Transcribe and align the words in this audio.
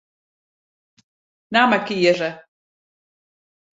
Namme 1.51 1.79
kieze. 1.85 2.33